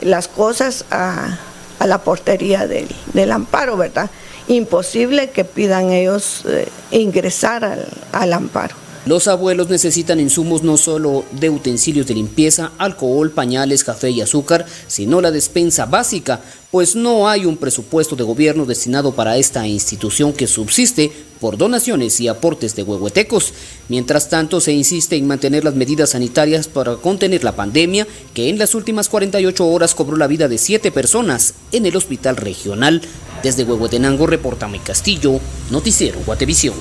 las 0.00 0.28
cosas 0.28 0.84
a, 0.90 1.38
a 1.78 1.86
la 1.86 1.98
portería 1.98 2.66
del, 2.66 2.88
del, 3.12 3.32
amparo, 3.32 3.76
¿verdad? 3.76 4.10
Imposible 4.48 5.30
que 5.30 5.44
pidan 5.44 5.90
ellos 5.90 6.44
eh, 6.46 6.68
ingresar 6.90 7.64
al, 7.64 7.86
al 8.12 8.32
amparo. 8.32 8.87
Los 9.06 9.26
abuelos 9.26 9.70
necesitan 9.70 10.20
insumos 10.20 10.62
no 10.62 10.76
solo 10.76 11.24
de 11.32 11.48
utensilios 11.48 12.06
de 12.06 12.14
limpieza, 12.14 12.72
alcohol, 12.78 13.30
pañales, 13.30 13.84
café 13.84 14.10
y 14.10 14.20
azúcar, 14.20 14.66
sino 14.86 15.20
la 15.20 15.30
despensa 15.30 15.86
básica, 15.86 16.40
pues 16.70 16.94
no 16.94 17.28
hay 17.28 17.46
un 17.46 17.56
presupuesto 17.56 18.16
de 18.16 18.24
gobierno 18.24 18.66
destinado 18.66 19.12
para 19.12 19.38
esta 19.38 19.66
institución 19.66 20.34
que 20.34 20.46
subsiste 20.46 21.10
por 21.40 21.56
donaciones 21.56 22.20
y 22.20 22.28
aportes 22.28 22.76
de 22.76 22.82
huehuetecos. 22.82 23.54
Mientras 23.88 24.28
tanto, 24.28 24.60
se 24.60 24.72
insiste 24.72 25.16
en 25.16 25.26
mantener 25.26 25.64
las 25.64 25.74
medidas 25.74 26.10
sanitarias 26.10 26.68
para 26.68 26.96
contener 26.96 27.44
la 27.44 27.56
pandemia, 27.56 28.06
que 28.34 28.50
en 28.50 28.58
las 28.58 28.74
últimas 28.74 29.08
48 29.08 29.66
horas 29.66 29.94
cobró 29.94 30.16
la 30.16 30.26
vida 30.26 30.48
de 30.48 30.58
siete 30.58 30.90
personas 30.92 31.54
en 31.72 31.86
el 31.86 31.96
hospital 31.96 32.36
regional. 32.36 33.00
Desde 33.42 33.64
Huehuetenango 33.64 34.26
reporta 34.26 34.68
mi 34.68 34.80
Castillo, 34.80 35.40
Noticiero 35.70 36.18
Guatevisión. 36.26 36.74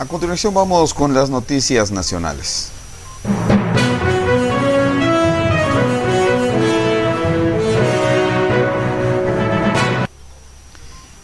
A 0.00 0.06
continuación 0.06 0.54
vamos 0.54 0.94
con 0.94 1.12
las 1.12 1.28
noticias 1.28 1.90
nacionales. 1.90 2.70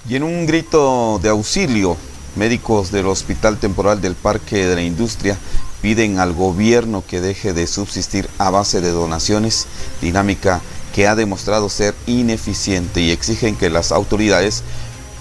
Y 0.06 0.16
en 0.16 0.22
un 0.24 0.44
grito 0.44 1.18
de 1.22 1.30
auxilio, 1.30 1.96
médicos 2.34 2.92
del 2.92 3.06
Hospital 3.06 3.56
Temporal 3.56 4.02
del 4.02 4.14
Parque 4.14 4.66
de 4.66 4.74
la 4.74 4.82
Industria 4.82 5.38
piden 5.80 6.18
al 6.18 6.34
gobierno 6.34 7.02
que 7.08 7.22
deje 7.22 7.54
de 7.54 7.66
subsistir 7.66 8.28
a 8.36 8.50
base 8.50 8.82
de 8.82 8.90
donaciones, 8.90 9.66
dinámica 10.02 10.60
que 10.94 11.06
ha 11.06 11.14
demostrado 11.14 11.70
ser 11.70 11.94
ineficiente 12.06 13.00
y 13.00 13.10
exigen 13.10 13.56
que 13.56 13.70
las 13.70 13.90
autoridades 13.90 14.62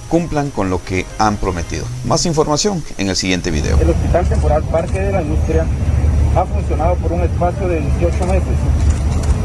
cumplan 0.10 0.50
con 0.50 0.70
lo 0.70 0.84
que 0.84 1.06
han 1.18 1.38
prometido. 1.38 1.86
Más 2.06 2.26
información 2.26 2.84
en 2.98 3.10
el 3.10 3.16
siguiente 3.16 3.52
video. 3.52 3.78
El 3.80 3.90
Hospital 3.90 4.28
Temporal 4.28 4.64
Parque 4.64 5.00
de 5.00 5.12
la 5.12 5.22
Industria 5.22 5.66
ha 6.36 6.46
funcionado 6.46 6.96
por 6.96 7.12
un 7.14 7.22
espacio 7.22 7.68
de 7.68 7.80
18 7.80 8.26
meses 8.28 8.58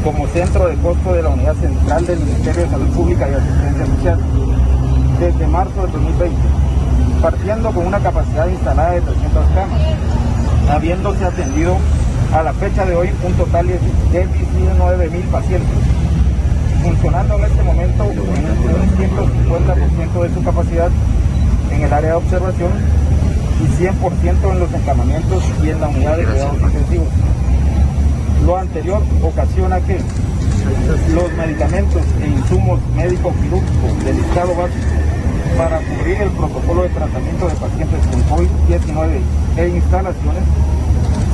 como 0.03 0.27
centro 0.27 0.67
de 0.67 0.75
costo 0.77 1.13
de 1.13 1.21
la 1.21 1.29
Unidad 1.29 1.55
Central 1.55 2.05
del 2.05 2.19
Ministerio 2.19 2.63
de 2.63 2.69
Salud 2.69 2.87
Pública 2.89 3.29
y 3.29 3.33
Asistencia 3.33 3.85
Social 3.85 4.19
desde 5.19 5.47
marzo 5.47 5.85
de 5.85 5.91
2020, 5.91 6.35
partiendo 7.21 7.71
con 7.71 7.85
una 7.85 7.99
capacidad 7.99 8.47
instalada 8.47 8.91
de 8.91 9.01
300 9.01 9.45
camas, 9.53 9.81
habiéndose 10.69 11.23
atendido 11.23 11.77
a 12.33 12.43
la 12.43 12.53
fecha 12.53 12.85
de 12.85 12.95
hoy 12.95 13.11
un 13.23 13.33
total 13.33 13.67
de 13.67 13.79
19.000 13.79 15.23
pacientes 15.25 15.90
funcionando 16.81 17.37
en 17.37 17.43
este 17.45 17.63
momento 17.63 18.03
en 18.03 18.19
un 18.19 18.97
150% 18.97 20.23
de 20.23 20.33
su 20.33 20.43
capacidad 20.43 20.89
en 21.71 21.81
el 21.83 21.93
área 21.93 22.09
de 22.11 22.15
observación 22.15 22.71
y 23.61 23.83
100% 23.83 24.51
en 24.51 24.59
los 24.59 24.73
encamamientos 24.73 25.43
y 25.63 25.69
en 25.69 25.81
la 25.81 25.87
unidad 25.87 26.17
de 26.17 26.25
cuidados 26.25 26.61
intensivos. 26.61 27.07
Lo 28.45 28.57
anterior 28.57 29.01
ocasiona 29.21 29.79
que 29.81 29.99
los 31.13 31.31
medicamentos 31.33 32.01
e 32.21 32.27
insumos 32.27 32.79
médico-quirúrgicos 32.95 34.03
del 34.03 34.17
estado 34.17 34.55
básico 34.55 35.01
para 35.57 35.77
cubrir 35.77 36.21
el 36.21 36.29
protocolo 36.31 36.83
de 36.83 36.89
tratamiento 36.89 37.47
de 37.47 37.55
pacientes 37.55 37.99
con 38.07 38.23
COVID-19 38.37 39.19
e 39.57 39.67
instalaciones 39.67 40.43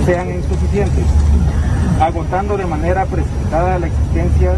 sean 0.05 0.29
insuficientes, 0.31 1.05
agotando 2.01 2.57
de 2.57 2.65
manera 2.65 3.05
precipitada 3.05 3.79
la 3.79 3.87
existencia 3.87 4.57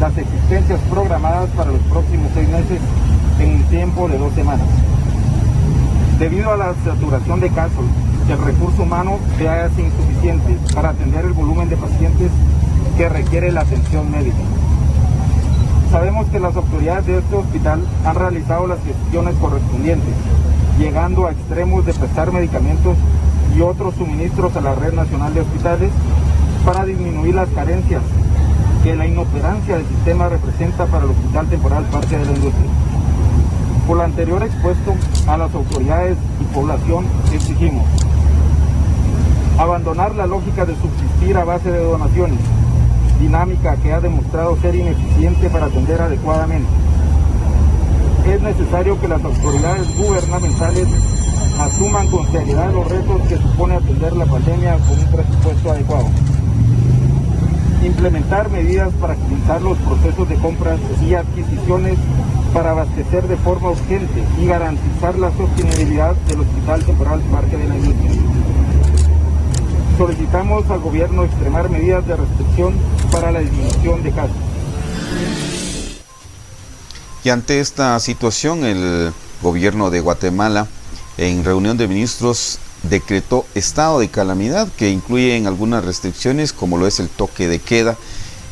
las 0.00 0.16
existencias 0.16 0.80
programadas 0.90 1.48
para 1.50 1.70
los 1.70 1.80
próximos 1.82 2.30
seis 2.34 2.48
meses 2.48 2.80
en 3.40 3.54
un 3.56 3.62
tiempo 3.64 4.08
de 4.08 4.18
dos 4.18 4.32
semanas. 4.34 4.66
Debido 6.18 6.52
a 6.52 6.56
la 6.56 6.74
saturación 6.84 7.40
de 7.40 7.50
casos, 7.50 7.84
el 8.28 8.38
recurso 8.38 8.82
humano 8.82 9.18
se 9.36 9.48
hace 9.48 9.82
insuficiente 9.82 10.56
para 10.74 10.90
atender 10.90 11.24
el 11.24 11.32
volumen 11.32 11.68
de 11.68 11.76
pacientes 11.76 12.30
que 12.96 13.08
requiere 13.08 13.52
la 13.52 13.62
atención 13.62 14.10
médica. 14.10 14.36
Sabemos 15.90 16.26
que 16.28 16.40
las 16.40 16.56
autoridades 16.56 17.06
de 17.06 17.18
este 17.18 17.36
hospital 17.36 17.86
han 18.04 18.14
realizado 18.14 18.66
las 18.66 18.78
gestiones 18.84 19.34
correspondientes, 19.36 20.14
llegando 20.78 21.26
a 21.26 21.32
extremos 21.32 21.86
de 21.86 21.94
prestar 21.94 22.32
medicamentos 22.32 22.96
y 23.56 23.60
otros 23.60 23.94
suministros 23.94 24.56
a 24.56 24.60
la 24.60 24.74
Red 24.74 24.94
Nacional 24.94 25.34
de 25.34 25.40
Hospitales 25.42 25.90
para 26.64 26.84
disminuir 26.84 27.34
las 27.34 27.48
carencias 27.50 28.02
que 28.84 28.94
la 28.94 29.06
inoperancia 29.06 29.78
del 29.78 29.86
sistema 29.88 30.28
representa 30.28 30.84
para 30.84 31.04
el 31.06 31.12
Hospital 31.12 31.46
Temporal 31.46 31.84
Parque 31.84 32.18
de 32.18 32.26
la 32.26 32.32
Industria. 32.32 32.70
Por 33.86 33.96
lo 33.96 34.02
anterior 34.02 34.42
expuesto 34.42 34.94
a 35.26 35.38
las 35.38 35.54
autoridades 35.54 36.18
y 36.38 36.54
población 36.54 37.06
exigimos 37.32 37.86
abandonar 39.58 40.14
la 40.14 40.26
lógica 40.26 40.66
de 40.66 40.74
subsistir 40.74 41.34
a 41.38 41.44
base 41.44 41.72
de 41.72 41.82
donaciones, 41.82 42.38
dinámica 43.18 43.76
que 43.76 43.90
ha 43.90 44.00
demostrado 44.00 44.58
ser 44.58 44.74
ineficiente 44.74 45.48
para 45.48 45.66
atender 45.66 46.02
adecuadamente. 46.02 46.68
Es 48.26 48.42
necesario 48.42 49.00
que 49.00 49.08
las 49.08 49.24
autoridades 49.24 49.96
gubernamentales 49.96 50.88
asuman 51.58 52.10
con 52.10 52.30
seriedad 52.30 52.70
los 52.70 52.86
retos 52.86 53.22
que 53.30 53.38
supone 53.38 53.76
atender 53.76 54.14
la 54.14 54.26
pandemia 54.26 54.76
con 54.76 54.98
un 54.98 55.06
presupuesto 55.06 55.70
adecuado 55.70 56.33
implementar 57.86 58.50
medidas 58.50 58.92
para 58.94 59.14
agilizar 59.14 59.62
los 59.62 59.78
procesos 59.78 60.28
de 60.28 60.36
compras 60.36 60.78
y 61.06 61.14
adquisiciones 61.14 61.98
para 62.52 62.70
abastecer 62.70 63.26
de 63.26 63.36
forma 63.36 63.70
urgente 63.70 64.22
y 64.40 64.46
garantizar 64.46 65.18
la 65.18 65.30
sostenibilidad 65.36 66.14
del 66.28 66.40
Hospital 66.40 66.84
Temporal 66.84 67.20
Parque 67.32 67.56
de 67.56 67.68
la 67.68 67.76
Industria. 67.76 68.12
Solicitamos 69.98 70.68
al 70.70 70.80
gobierno 70.80 71.24
extremar 71.24 71.68
medidas 71.70 72.06
de 72.06 72.16
restricción 72.16 72.74
para 73.12 73.30
la 73.30 73.40
disminución 73.40 74.02
de 74.02 74.10
casos. 74.10 74.36
Y 77.22 77.30
ante 77.30 77.60
esta 77.60 77.98
situación, 78.00 78.64
el 78.64 79.12
gobierno 79.42 79.90
de 79.90 80.00
Guatemala, 80.00 80.66
en 81.16 81.44
reunión 81.44 81.76
de 81.76 81.88
ministros, 81.88 82.58
decretó 82.88 83.46
estado 83.54 84.00
de 84.00 84.08
calamidad 84.08 84.68
que 84.76 84.90
incluye 84.90 85.36
en 85.36 85.46
algunas 85.46 85.84
restricciones 85.84 86.52
como 86.52 86.78
lo 86.78 86.86
es 86.86 87.00
el 87.00 87.08
toque 87.08 87.48
de 87.48 87.58
queda. 87.58 87.96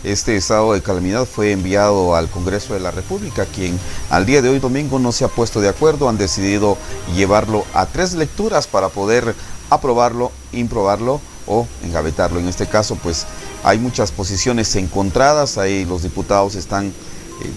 Este 0.04 0.36
estado 0.36 0.72
de 0.72 0.82
calamidad 0.82 1.26
fue 1.26 1.52
enviado 1.52 2.16
al 2.16 2.28
Congreso 2.28 2.74
de 2.74 2.80
la 2.80 2.90
República, 2.90 3.46
quien 3.46 3.78
al 4.10 4.26
día 4.26 4.42
de 4.42 4.48
hoy 4.48 4.58
domingo 4.58 4.98
no 4.98 5.12
se 5.12 5.24
ha 5.24 5.28
puesto 5.28 5.60
de 5.60 5.68
acuerdo, 5.68 6.08
han 6.08 6.18
decidido 6.18 6.76
llevarlo 7.14 7.64
a 7.72 7.86
tres 7.86 8.14
lecturas 8.14 8.66
para 8.66 8.88
poder 8.88 9.36
aprobarlo, 9.70 10.32
improbarlo 10.52 11.20
o 11.46 11.68
engavetarlo. 11.84 12.40
En 12.40 12.48
este 12.48 12.66
caso, 12.66 12.96
pues 12.96 13.26
hay 13.62 13.78
muchas 13.78 14.10
posiciones 14.10 14.74
encontradas, 14.74 15.56
ahí 15.56 15.84
los 15.84 16.02
diputados 16.02 16.56
están, 16.56 16.86
eh, 16.86 16.92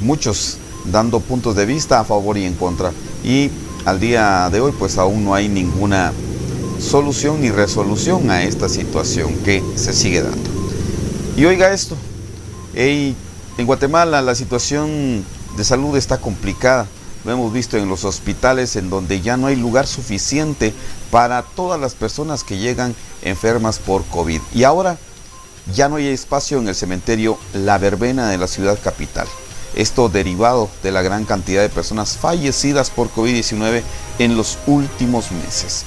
muchos 0.01 0.57
dando 0.85 1.19
puntos 1.21 1.55
de 1.55 1.65
vista 1.65 1.99
a 1.99 2.03
favor 2.03 2.37
y 2.37 2.45
en 2.45 2.53
contra. 2.53 2.91
Y 3.23 3.49
al 3.85 3.99
día 3.99 4.49
de 4.51 4.61
hoy 4.61 4.73
pues 4.77 4.97
aún 4.97 5.23
no 5.25 5.35
hay 5.35 5.47
ninguna 5.47 6.11
solución 6.79 7.41
ni 7.41 7.49
resolución 7.49 8.29
a 8.29 8.43
esta 8.43 8.69
situación 8.69 9.33
que 9.43 9.63
se 9.75 9.93
sigue 9.93 10.21
dando. 10.21 10.49
Y 11.37 11.45
oiga 11.45 11.73
esto, 11.73 11.95
en 12.75 13.15
Guatemala 13.65 14.21
la 14.21 14.35
situación 14.35 15.25
de 15.57 15.63
salud 15.63 15.95
está 15.97 16.17
complicada. 16.17 16.87
Lo 17.23 17.31
hemos 17.31 17.51
visto 17.51 17.77
en 17.77 17.89
los 17.89 18.05
hospitales 18.05 18.75
en 18.75 18.89
donde 18.89 19.21
ya 19.21 19.35
no 19.35 19.47
hay 19.47 19.55
lugar 19.55 19.87
suficiente 19.87 20.73
para 21.09 21.41
todas 21.41 21.79
las 21.79 21.95
personas 21.95 22.43
que 22.43 22.57
llegan 22.57 22.95
enfermas 23.23 23.79
por 23.79 24.05
COVID. 24.05 24.41
Y 24.53 24.63
ahora 24.63 24.97
ya 25.73 25.89
no 25.89 25.95
hay 25.95 26.07
espacio 26.07 26.59
en 26.59 26.67
el 26.67 26.75
cementerio 26.75 27.39
La 27.53 27.79
Verbena 27.79 28.29
de 28.29 28.37
la 28.37 28.47
ciudad 28.47 28.77
capital. 28.81 29.27
Esto 29.75 30.07
derivado 30.07 30.69
de 30.83 30.91
la 30.91 31.01
gran 31.01 31.25
cantidad 31.25 31.61
de 31.61 31.69
personas 31.69 32.15
fallecidas 32.17 32.91
por 32.91 33.09
COVID-19 33.09 33.81
en 34.19 34.37
los 34.37 34.57
últimos 34.67 35.31
meses. 35.31 35.83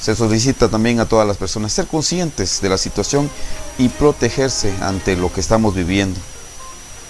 Se 0.00 0.16
solicita 0.16 0.68
también 0.68 0.98
a 1.00 1.06
todas 1.06 1.26
las 1.26 1.36
personas 1.36 1.72
ser 1.72 1.86
conscientes 1.86 2.60
de 2.62 2.68
la 2.70 2.78
situación 2.78 3.30
y 3.78 3.88
protegerse 3.88 4.72
ante 4.80 5.14
lo 5.16 5.32
que 5.32 5.40
estamos 5.40 5.74
viviendo. 5.74 6.18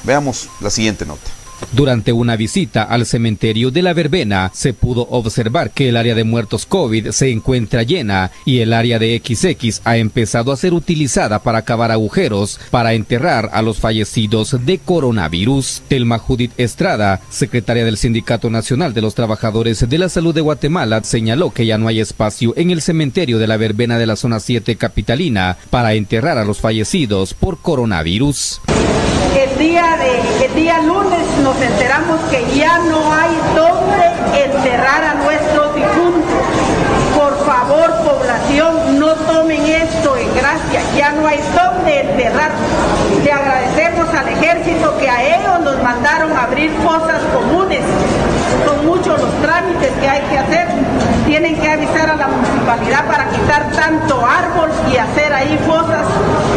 Veamos 0.02 0.48
la 0.60 0.70
siguiente 0.70 1.06
nota. 1.06 1.39
Durante 1.72 2.12
una 2.12 2.36
visita 2.36 2.82
al 2.82 3.06
cementerio 3.06 3.70
de 3.70 3.82
la 3.82 3.92
Verbena 3.92 4.50
se 4.54 4.72
pudo 4.72 5.06
observar 5.10 5.70
que 5.70 5.88
el 5.88 5.96
área 5.96 6.14
de 6.14 6.24
muertos 6.24 6.66
COVID 6.66 7.10
se 7.10 7.30
encuentra 7.30 7.82
llena 7.82 8.30
y 8.44 8.58
el 8.58 8.72
área 8.72 8.98
de 8.98 9.20
XX 9.24 9.80
ha 9.84 9.96
empezado 9.96 10.52
a 10.52 10.56
ser 10.56 10.74
utilizada 10.74 11.40
para 11.40 11.62
cavar 11.62 11.90
agujeros 11.90 12.58
para 12.70 12.94
enterrar 12.94 13.50
a 13.52 13.62
los 13.62 13.78
fallecidos 13.78 14.56
de 14.64 14.78
coronavirus. 14.78 15.82
Telma 15.88 16.18
Judith 16.18 16.52
Estrada, 16.56 17.20
secretaria 17.30 17.84
del 17.84 17.96
Sindicato 17.96 18.50
Nacional 18.50 18.94
de 18.94 19.02
los 19.02 19.14
Trabajadores 19.14 19.88
de 19.88 19.98
la 19.98 20.08
Salud 20.08 20.34
de 20.34 20.40
Guatemala, 20.40 21.02
señaló 21.04 21.50
que 21.50 21.66
ya 21.66 21.78
no 21.78 21.88
hay 21.88 22.00
espacio 22.00 22.54
en 22.56 22.70
el 22.70 22.82
cementerio 22.82 23.38
de 23.38 23.46
la 23.46 23.56
Verbena 23.56 23.98
de 23.98 24.06
la 24.06 24.16
zona 24.16 24.40
7 24.40 24.76
capitalina 24.76 25.56
para 25.70 25.94
enterrar 25.94 26.38
a 26.38 26.44
los 26.44 26.60
fallecidos 26.60 27.34
por 27.34 27.58
coronavirus. 27.58 28.60
El 29.36 29.58
día, 29.58 29.96
de, 29.96 30.46
el 30.46 30.54
día 30.54 30.82
lunes 30.82 31.20
nos 31.50 31.62
enteramos 31.62 32.20
que 32.30 32.46
ya 32.56 32.78
no 32.78 33.12
hay 33.12 33.36
dónde 33.56 34.44
enterrar 34.44 35.02
a 35.02 35.14
nuestros 35.14 35.74
difuntos. 35.74 36.30
Por 37.16 37.44
favor, 37.44 37.90
población, 38.04 39.00
no 39.00 39.08
tomen 39.14 39.60
esto 39.66 40.16
en 40.16 40.32
gracia, 40.36 40.80
ya 40.96 41.10
no 41.10 41.26
hay 41.26 41.40
dónde 41.52 42.02
enterrar. 42.02 42.52
Le 43.24 43.32
agradecemos 43.32 44.08
al 44.14 44.28
ejército 44.28 44.96
que 44.98 45.10
a 45.10 45.24
ellos 45.24 45.60
nos 45.64 45.82
mandaron 45.82 46.36
abrir 46.36 46.70
fosas 46.84 47.20
comunes. 47.34 47.80
Son 48.64 48.86
muchos 48.86 49.20
los 49.20 49.42
trámites 49.42 49.90
que 50.00 50.08
hay 50.08 50.22
que 50.30 50.38
hacer. 50.38 50.68
Tienen 51.30 51.54
que 51.54 51.68
avisar 51.68 52.10
a 52.10 52.16
la 52.16 52.26
municipalidad 52.26 53.06
para 53.06 53.30
quitar 53.30 53.70
tanto 53.70 54.26
árbol 54.26 54.68
y 54.92 54.96
hacer 54.96 55.32
ahí 55.32 55.56
fosas 55.64 56.04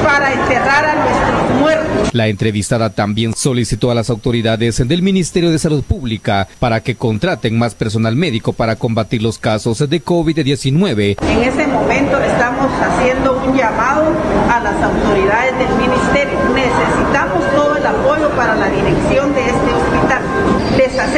para 0.04 0.34
enterrar 0.34 0.86
a 0.86 0.96
nuestros 0.96 1.60
muertos. 1.60 2.10
La 2.12 2.28
entrevistada 2.28 2.90
también 2.90 3.36
solicitó 3.36 3.92
a 3.92 3.94
las 3.94 4.10
autoridades 4.10 4.88
del 4.88 5.04
Ministerio 5.04 5.52
de 5.52 5.60
Salud 5.60 5.84
Pública 5.84 6.48
para 6.58 6.80
que 6.80 6.96
contraten 6.96 7.56
más 7.56 7.76
personal 7.76 8.16
médico 8.16 8.52
para 8.52 8.76
combatir 8.76 9.22
los 9.22 9.38
casos 9.38 9.78
de 9.78 10.04
COVID-19. 10.04 11.18
En 11.22 11.44
ese 11.44 11.68
momento 11.68 12.20
estamos 12.20 12.72
haciendo 12.82 13.44
un 13.46 13.56
llamado 13.56 14.06
a 14.52 14.60
las 14.60 14.82
autoridades 14.82 15.56
del 15.60 15.70
ministerio. 15.78 16.40
Necesitamos 16.56 17.44
todo 17.56 17.78
el 17.78 17.86
apoyo 17.86 18.28
para 18.32 18.56
la 18.56 18.70
dirección 18.72 19.36
de 19.36 19.46
este 19.46 19.53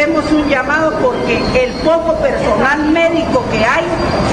hacemos 0.06 0.32
un 0.32 0.48
llamado 0.48 1.00
porque 1.02 1.38
el 1.64 1.72
poco 1.84 2.16
personal 2.20 2.92
médico 2.92 3.44
que 3.52 3.58
hay 3.66 3.84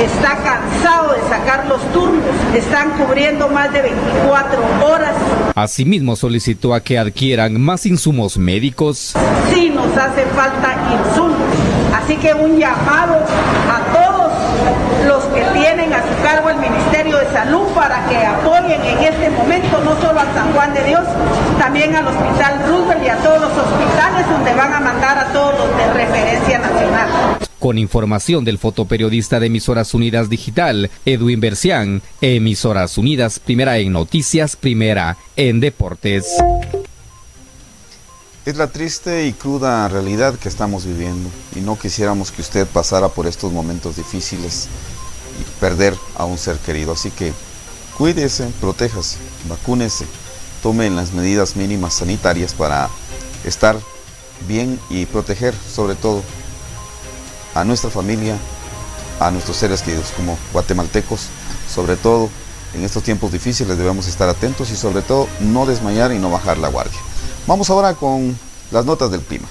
está 0.05 0.37
cansado 0.37 1.15
de 1.15 1.21
sacar 1.31 1.67
los 1.67 1.81
turnos. 1.93 2.23
Están 2.55 2.91
cubriendo 2.99 3.49
más 3.49 3.73
de 3.73 3.81
24 3.81 4.61
horas. 4.87 5.15
Asimismo 5.55 6.15
solicitó 6.15 6.75
a 6.75 6.81
que 6.81 6.99
adquieran 6.99 7.59
más 7.59 7.87
insumos 7.87 8.37
médicos. 8.37 9.15
Sí 9.53 9.71
nos 9.71 9.97
hace 9.97 10.25
falta 10.37 10.77
insumos. 10.93 11.39
Así 11.95 12.17
que 12.17 12.35
un 12.35 12.59
llamado 12.59 13.15
a 13.15 13.92
todos 13.92 13.92
los 15.07 15.25
que 15.25 15.43
tienen 15.59 15.93
a 15.93 16.03
su 16.03 16.23
cargo 16.23 16.51
el 16.51 16.57
Ministerio 16.57 17.19
de 17.19 17.27
Salud 17.33 17.67
para 17.75 18.07
que 18.09 18.17
apoyen 18.17 18.81
en 18.83 18.99
este 18.99 19.31
momento 19.31 19.81
no 19.85 19.95
solo 20.01 20.21
al 20.21 20.33
San 20.35 20.53
Juan 20.53 20.75
de 20.75 20.85
Dios, 20.85 21.03
también 21.59 21.95
al 21.97 22.07
Hospital 22.07 22.63
Roosevelt 22.69 23.05
y 23.05 23.09
a 23.09 23.17
todos 23.17 23.41
los 23.41 23.51
hospitales 23.53 24.29
donde 24.29 24.55
van 24.55 24.73
a 24.73 24.81
mandar 24.81 25.19
a 25.19 25.33
todos 25.33 25.55
los 25.59 25.77
de 25.77 25.93
referencia 25.93 26.59
nacional. 26.59 27.09
Con 27.59 27.79
información 27.79 28.45
del 28.45 28.59
fotoperiodista 28.59 29.39
de 29.39 29.47
Emisoras 29.47 29.95
Unidas 29.95 30.29
Digital, 30.29 30.91
Edwin 31.05 31.41
Bercián, 31.41 32.03
Emisoras 32.21 32.99
Unidas, 32.99 33.39
primera 33.39 33.79
en 33.79 33.93
noticias, 33.93 34.57
primera 34.57 35.17
en 35.37 35.61
deportes. 35.61 36.43
Es 38.45 38.57
la 38.57 38.67
triste 38.67 39.29
y 39.29 39.35
cruda 39.35 39.87
realidad 39.87 40.35
que 40.35 40.49
estamos 40.49 40.85
viviendo 40.85 41.31
y 41.55 41.61
no 41.61 41.79
quisiéramos 41.79 42.33
que 42.33 42.43
usted 42.43 42.67
pasara 42.67 43.09
por 43.09 43.29
estos 43.29 43.53
momentos 43.53 43.95
difíciles 43.95 44.67
y 45.41 45.61
perder 45.61 45.95
a 46.17 46.25
un 46.25 46.37
ser 46.37 46.57
querido. 46.57 46.93
Así 46.93 47.13
que 47.13 47.33
cuídese, 47.97 48.51
protéjase, 48.61 49.19
vacúnese, 49.49 50.07
tome 50.61 50.91
las 50.91 51.13
medidas 51.13 51.55
mínimas 51.55 51.95
sanitarias 51.95 52.53
para 52.53 52.91
estar 53.45 53.79
bien 54.49 54.81
y 54.91 55.07
proteger 55.07 55.55
sobre 55.73 55.95
todo 55.95 56.21
a 57.55 57.63
nuestra 57.63 57.91
familia, 57.91 58.37
a 59.21 59.31
nuestros 59.31 59.57
seres 59.57 59.83
queridos 59.83 60.11
como 60.17 60.37
guatemaltecos, 60.53 61.29
sobre 61.73 61.95
todo 61.95 62.29
en 62.75 62.83
estos 62.83 63.05
tiempos 63.05 63.31
difíciles 63.31 63.79
debemos 63.79 64.09
estar 64.09 64.29
atentos 64.29 64.73
y 64.73 64.77
sobre 64.77 65.03
todo 65.03 65.29
no 65.39 65.65
desmayar 65.65 66.11
y 66.11 66.19
no 66.19 66.29
bajar 66.29 66.59
la 66.59 66.67
guardia. 66.67 66.99
Vamos 67.47 67.71
ahora 67.71 67.95
con 67.95 68.39
las 68.71 68.85
notas 68.85 69.11
del 69.11 69.21
clima. 69.21 69.49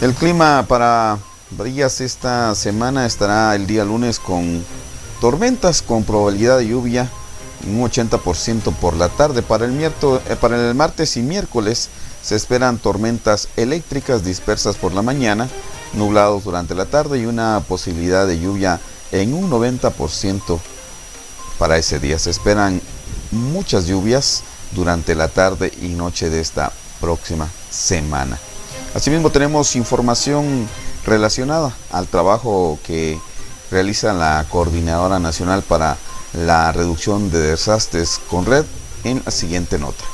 El 0.00 0.12
clima 0.14 0.66
para 0.68 1.18
Brillas 1.50 2.00
esta 2.00 2.54
semana 2.54 3.06
estará 3.06 3.54
el 3.54 3.66
día 3.66 3.84
lunes 3.84 4.18
con 4.18 4.64
tormentas 5.20 5.80
con 5.80 6.04
probabilidad 6.04 6.58
de 6.58 6.66
lluvia 6.66 7.10
un 7.66 7.80
80% 7.80 8.74
por 8.74 8.94
la 8.94 9.08
tarde. 9.08 9.42
Para 9.42 9.64
el, 9.64 9.72
miércoles, 9.72 10.20
para 10.40 10.68
el 10.68 10.74
martes 10.74 11.16
y 11.16 11.22
miércoles 11.22 11.88
se 12.22 12.36
esperan 12.36 12.78
tormentas 12.78 13.48
eléctricas 13.56 14.24
dispersas 14.24 14.76
por 14.76 14.92
la 14.92 15.02
mañana, 15.02 15.48
nublados 15.94 16.44
durante 16.44 16.74
la 16.74 16.86
tarde 16.86 17.18
y 17.18 17.26
una 17.26 17.62
posibilidad 17.66 18.26
de 18.26 18.38
lluvia 18.38 18.80
en 19.12 19.34
un 19.34 19.50
90% 19.50 20.58
para 21.58 21.78
ese 21.78 21.98
día. 21.98 22.18
Se 22.18 22.30
esperan 22.30 22.80
muchas 23.30 23.86
lluvias 23.86 24.42
durante 24.72 25.14
la 25.14 25.28
tarde 25.28 25.72
y 25.80 25.88
noche 25.88 26.30
de 26.30 26.40
esta 26.40 26.72
próxima 27.00 27.48
semana. 27.70 28.38
Asimismo 28.94 29.30
tenemos 29.30 29.76
información 29.76 30.68
relacionada 31.04 31.74
al 31.90 32.06
trabajo 32.06 32.78
que 32.84 33.18
realiza 33.70 34.12
la 34.12 34.44
Coordinadora 34.48 35.18
Nacional 35.18 35.62
para 35.62 35.96
la 36.32 36.72
Reducción 36.72 37.30
de 37.30 37.40
Desastres 37.40 38.20
con 38.28 38.46
Red 38.46 38.64
en 39.04 39.22
la 39.24 39.30
siguiente 39.30 39.78
nota. 39.78 40.04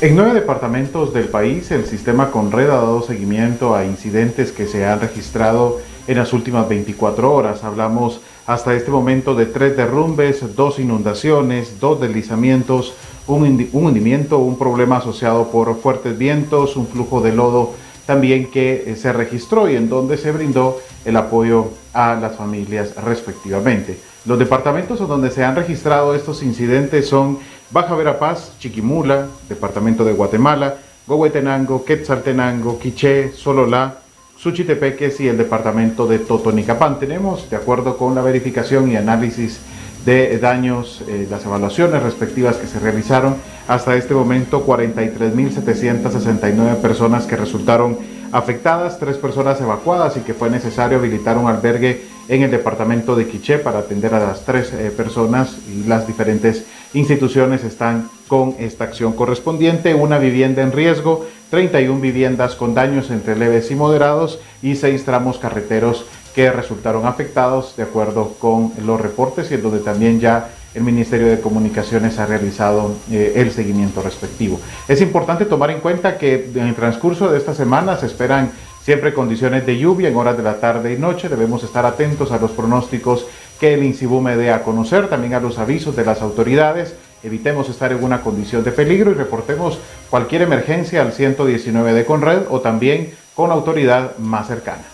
En 0.00 0.14
nueve 0.14 0.32
departamentos 0.32 1.12
del 1.12 1.24
país, 1.24 1.72
el 1.72 1.84
sistema 1.84 2.30
Conred 2.30 2.70
ha 2.70 2.76
dado 2.76 3.02
seguimiento 3.02 3.74
a 3.74 3.84
incidentes 3.84 4.52
que 4.52 4.68
se 4.68 4.86
han 4.86 5.00
registrado 5.00 5.80
en 6.06 6.18
las 6.18 6.32
últimas 6.32 6.68
24 6.68 7.34
horas. 7.34 7.64
Hablamos 7.64 8.20
hasta 8.46 8.76
este 8.76 8.92
momento 8.92 9.34
de 9.34 9.46
tres 9.46 9.76
derrumbes, 9.76 10.54
dos 10.54 10.78
inundaciones, 10.78 11.80
dos 11.80 12.00
deslizamientos, 12.00 12.94
un, 13.26 13.68
hundimiento, 13.72 14.38
un 14.38 14.56
problema 14.56 14.98
asociado 14.98 15.50
por 15.50 15.76
fuertes 15.80 16.16
vientos, 16.16 16.76
un 16.76 16.86
flujo 16.86 17.20
de 17.20 17.32
lodo 17.32 17.74
también 18.06 18.52
que 18.52 18.84
eh, 18.86 18.94
se 18.94 19.12
registró 19.12 19.68
y 19.68 19.74
en 19.74 19.88
donde 19.88 20.16
se 20.16 20.30
brindó 20.30 20.78
el 21.04 21.16
apoyo 21.16 21.72
a 21.92 22.14
las 22.14 22.36
familias 22.36 22.94
respectivamente. 22.94 23.98
Los 24.26 24.38
departamentos 24.38 24.98
donde 24.98 25.30
se 25.30 25.44
han 25.44 25.56
registrado 25.56 26.14
estos 26.14 26.42
incidentes 26.42 27.08
son 27.08 27.38
Baja 27.70 27.94
Verapaz, 27.94 28.58
Chiquimula, 28.58 29.28
Departamento 29.48 30.04
de 30.04 30.12
Guatemala, 30.12 30.76
Gohuetenango, 31.06 31.84
Quetzaltenango, 31.84 32.78
Quiché, 32.78 33.32
Sololá, 33.32 34.00
Suchitepeques 34.36 35.20
y 35.20 35.28
el 35.28 35.38
Departamento 35.38 36.06
de 36.06 36.18
Totonicapán. 36.18 36.98
Tenemos, 36.98 37.48
de 37.48 37.56
acuerdo 37.56 37.96
con 37.96 38.14
la 38.14 38.22
verificación 38.22 38.90
y 38.90 38.96
análisis 38.96 39.60
de 40.08 40.38
daños, 40.38 41.02
eh, 41.06 41.28
las 41.30 41.44
evaluaciones 41.44 42.02
respectivas 42.02 42.56
que 42.56 42.66
se 42.66 42.80
realizaron 42.80 43.36
hasta 43.68 43.94
este 43.94 44.14
momento, 44.14 44.66
43.769 44.66 46.76
personas 46.76 47.26
que 47.26 47.36
resultaron 47.36 47.98
afectadas, 48.32 48.98
tres 48.98 49.18
personas 49.18 49.60
evacuadas 49.60 50.16
y 50.16 50.20
que 50.20 50.32
fue 50.32 50.48
necesario 50.48 50.96
habilitar 50.96 51.36
un 51.36 51.46
albergue 51.46 52.06
en 52.28 52.42
el 52.42 52.50
departamento 52.50 53.16
de 53.16 53.28
Quiché 53.28 53.58
para 53.58 53.80
atender 53.80 54.14
a 54.14 54.20
las 54.20 54.46
tres 54.46 54.72
eh, 54.72 54.90
personas 54.90 55.58
y 55.68 55.84
las 55.86 56.06
diferentes 56.06 56.64
instituciones 56.94 57.62
están 57.62 58.08
con 58.28 58.54
esta 58.58 58.84
acción 58.84 59.12
correspondiente. 59.12 59.94
Una 59.94 60.18
vivienda 60.18 60.62
en 60.62 60.72
riesgo, 60.72 61.26
31 61.50 62.00
viviendas 62.00 62.54
con 62.54 62.72
daños 62.72 63.10
entre 63.10 63.36
leves 63.36 63.70
y 63.70 63.74
moderados 63.74 64.40
y 64.62 64.76
seis 64.76 65.04
tramos 65.04 65.38
carreteros 65.38 66.06
que 66.38 66.52
resultaron 66.52 67.04
afectados 67.04 67.74
de 67.76 67.82
acuerdo 67.82 68.34
con 68.38 68.72
los 68.86 69.00
reportes 69.00 69.50
y 69.50 69.54
en 69.54 69.62
donde 69.64 69.80
también 69.80 70.20
ya 70.20 70.50
el 70.72 70.84
Ministerio 70.84 71.26
de 71.26 71.40
Comunicaciones 71.40 72.20
ha 72.20 72.26
realizado 72.26 72.94
eh, 73.10 73.32
el 73.34 73.50
seguimiento 73.50 74.02
respectivo. 74.02 74.60
Es 74.86 75.00
importante 75.00 75.46
tomar 75.46 75.72
en 75.72 75.80
cuenta 75.80 76.16
que 76.16 76.48
en 76.54 76.68
el 76.68 76.76
transcurso 76.76 77.28
de 77.28 77.38
esta 77.38 77.56
semana 77.56 77.96
se 77.96 78.06
esperan 78.06 78.52
siempre 78.84 79.12
condiciones 79.12 79.66
de 79.66 79.78
lluvia 79.78 80.10
en 80.10 80.16
horas 80.16 80.36
de 80.36 80.44
la 80.44 80.60
tarde 80.60 80.92
y 80.92 80.96
noche. 80.96 81.28
Debemos 81.28 81.64
estar 81.64 81.84
atentos 81.84 82.30
a 82.30 82.38
los 82.38 82.52
pronósticos 82.52 83.26
que 83.58 83.74
el 83.74 83.82
INSIBUME 83.82 84.36
dé 84.36 84.52
a 84.52 84.62
conocer, 84.62 85.08
también 85.08 85.34
a 85.34 85.40
los 85.40 85.58
avisos 85.58 85.96
de 85.96 86.04
las 86.04 86.22
autoridades. 86.22 86.94
Evitemos 87.24 87.68
estar 87.68 87.90
en 87.90 88.04
una 88.04 88.20
condición 88.20 88.62
de 88.62 88.70
peligro 88.70 89.10
y 89.10 89.14
reportemos 89.14 89.80
cualquier 90.08 90.42
emergencia 90.42 91.02
al 91.02 91.12
119 91.12 91.94
de 91.94 92.04
Conred 92.04 92.42
o 92.48 92.60
también 92.60 93.10
con 93.34 93.50
autoridad 93.50 94.16
más 94.18 94.46
cercana. 94.46 94.84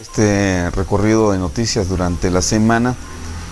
Este 0.00 0.70
recorrido 0.70 1.30
de 1.30 1.38
noticias 1.38 1.90
durante 1.90 2.30
la 2.30 2.40
semana, 2.40 2.96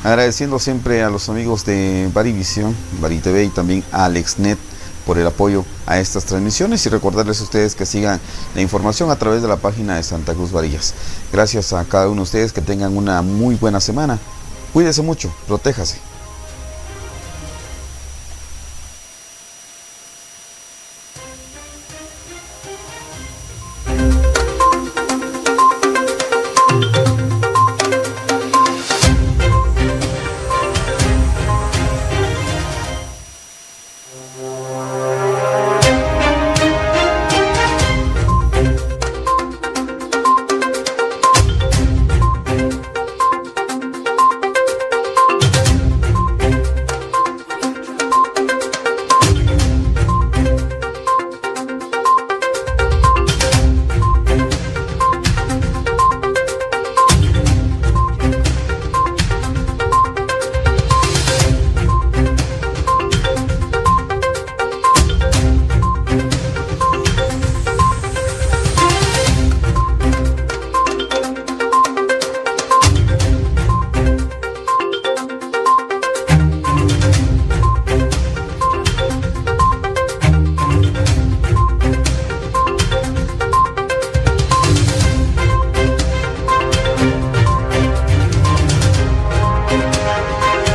agradeciendo 0.02 0.58
siempre 0.58 1.02
a 1.02 1.10
los 1.10 1.28
amigos 1.28 1.66
de 1.66 2.10
Barivisión, 2.14 2.74
Bari 3.02 3.18
TV 3.18 3.44
y 3.44 3.48
también 3.50 3.84
a 3.92 4.06
AlexNet 4.06 4.58
por 5.06 5.18
el 5.18 5.26
apoyo 5.26 5.66
a 5.84 5.98
estas 5.98 6.24
transmisiones 6.24 6.86
y 6.86 6.88
recordarles 6.88 7.40
a 7.40 7.44
ustedes 7.44 7.74
que 7.74 7.84
sigan 7.84 8.18
la 8.54 8.62
información 8.62 9.10
a 9.10 9.16
través 9.16 9.42
de 9.42 9.48
la 9.48 9.56
página 9.56 9.96
de 9.96 10.02
Santa 10.02 10.32
Cruz 10.32 10.50
Varillas. 10.50 10.94
Gracias 11.30 11.74
a 11.74 11.84
cada 11.84 12.06
uno 12.06 12.16
de 12.16 12.22
ustedes, 12.22 12.54
que 12.54 12.62
tengan 12.62 12.96
una 12.96 13.20
muy 13.20 13.56
buena 13.56 13.78
semana. 13.78 14.18
Cuídese 14.72 15.02
mucho, 15.02 15.30
protéjase. 15.46 16.07